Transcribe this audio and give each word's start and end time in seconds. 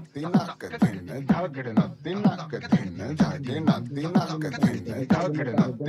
natti 0.00 0.20
nacke 0.20 0.68
tenne 0.78 1.20
dhagde 1.24 1.72
natti 1.72 2.14
nacke 2.14 2.58
tenne 2.70 3.06
dhagde 3.14 3.60
natti 3.60 4.02
nacke 4.14 4.48
tenne 4.50 5.06
dhagde 5.06 5.52
natti 5.52 5.79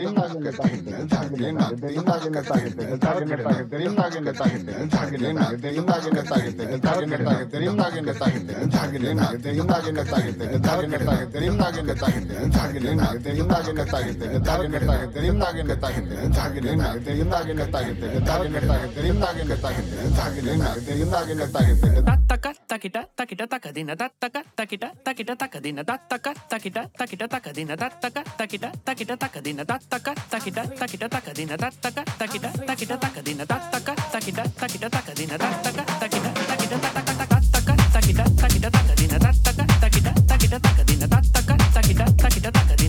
takita 22.72 23.04
takita 23.16 23.46
takadina 23.52 23.94
tattaka 24.00 24.42
takita 24.56 24.90
takita 25.04 25.36
takadina 25.36 25.84
tattaka 25.84 26.32
takita 26.48 26.88
takita 26.96 27.28
takadina 27.28 27.76
tattaka 27.76 28.22
takita 28.40 28.70
takita 28.88 29.16
takadina 29.20 29.64
tattaka 29.68 30.16
takida 30.42 30.66
takida 30.66 31.08
takadina 31.08 31.56
tattaka 31.58 32.02
takida 32.18 32.50
takida 32.66 32.98
takadina 32.98 33.46
tattaka 33.46 33.94
takida 34.12 34.44
takida 34.58 34.90
takadina 34.90 35.38
tattaka 35.38 35.84
takida 36.02 36.30
takida 36.50 36.78
takataka 36.82 37.26
tattaka 37.30 37.74
takida 37.94 38.24
takida 38.42 38.70
takadina 38.72 39.18
tattaka 39.22 39.64
takida 39.82 40.12
takida 40.26 40.58
takadina 40.66 41.08
tattaka 41.14 41.54
takida 41.76 42.06
takida 42.18 42.50
takadina 42.52 42.81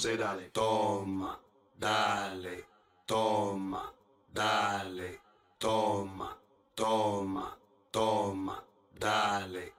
sei 0.00 0.16
dale. 0.16 0.50
Tomma, 0.50 1.38
dale, 1.74 2.66
Tomma, 3.04 3.92
dalle 4.24 5.20
Tomma, 5.58 6.40
Tomma, 6.72 7.58
Tomma, 7.90 8.64
dalle 8.90 9.74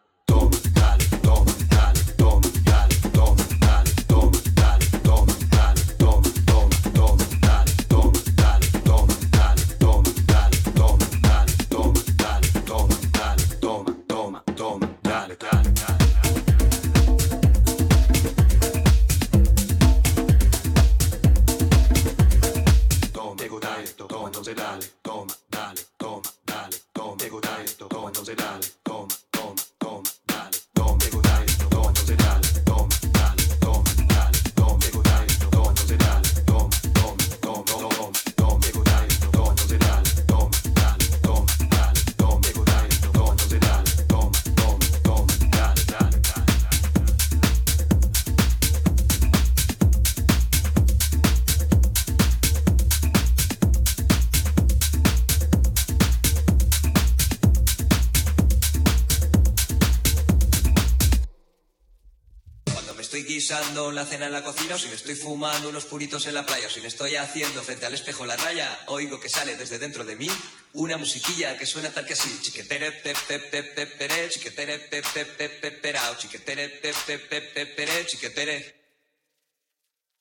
una 64.02 64.10
cena 64.10 64.26
en 64.26 64.32
la 64.32 64.43
cocina, 64.43 64.74
o 64.74 64.80
si 64.80 64.88
me 64.88 64.95
estoy 64.95 65.14
fumando 65.14 65.70
unos 65.70 65.86
puritos 65.86 66.26
en 66.26 66.34
la 66.34 66.43
playa, 66.43 66.66
o 66.66 66.70
si 66.72 66.82
me 66.82 66.88
estoy 66.88 67.18
haciendo 67.18 67.62
frente 67.62 67.86
al 67.86 67.93
espejo 67.93 68.26
la 68.26 68.36
raya, 68.36 68.80
oigo 68.88 69.20
que 69.20 69.30
sale 69.30 69.56
desde 69.56 69.78
dentro 69.78 70.04
de 70.04 70.16
mí 70.16 70.28
una 70.74 70.97
musiquilla 70.97 71.56
que 71.56 71.68
suena 71.68 71.91
tal 71.91 72.08
que 72.08 72.14
así. 72.14 72.36
Chiquetere, 72.41 72.93
pepepepeperé, 72.93 74.30
chiquetere, 74.30 74.80
pepepepeperao, 74.80 76.16
chiquetere, 76.16 76.70
pepepepeperé, 76.70 78.08
chiquetere. 78.08 78.82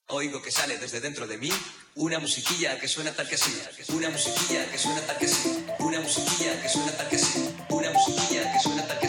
Oigo 0.08 0.42
que 0.42 0.50
sale 0.50 0.76
desde 0.76 1.00
dentro 1.00 1.26
de 1.26 1.38
mí 1.38 1.50
una 1.94 2.18
musiquilla 2.18 2.78
que 2.78 2.86
suena 2.86 3.12
tal 3.12 3.26
que 3.26 3.36
así. 3.36 3.62
Una 3.88 4.10
musiquilla 4.10 4.70
que 4.70 4.76
suena 4.76 5.00
tal 5.06 5.16
que 5.16 5.24
así. 5.24 5.64
Una 5.78 6.00
musiquilla 6.00 6.60
que 6.60 6.68
suena 6.68 6.92
tal 6.92 7.08
que 7.08 7.16
así. 7.16 7.54
Una 7.70 7.90
musiquilla 7.92 8.52
que 8.52 8.60
suena 8.60 8.86
tal 8.86 8.88
que 8.88 8.96
así. 8.96 8.99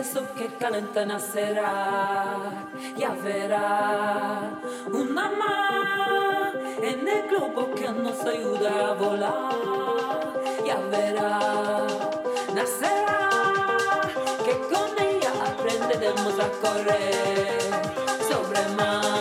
Eso 0.00 0.26
que 0.34 0.46
calenta 0.58 1.04
nacerá, 1.04 2.48
ya 2.96 3.10
verá 3.22 4.50
una 4.90 5.30
más 5.30 6.54
en 6.82 7.06
el 7.06 7.28
globo 7.28 7.74
que 7.74 7.90
nos 7.90 8.18
ayuda 8.24 8.88
a 8.88 8.94
volar, 8.94 10.32
ya 10.64 10.78
verá, 10.90 11.38
nacerá, 12.54 13.28
que 14.44 14.54
con 14.72 14.90
ella 15.06 15.32
aprenderemos 15.50 16.34
a 16.38 16.48
correr 16.62 17.58
sobre 18.26 18.68
mar. 18.76 19.19